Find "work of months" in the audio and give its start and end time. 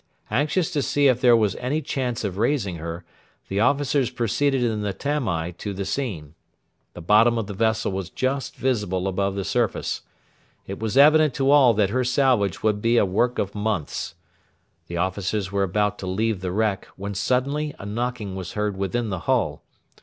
13.05-14.15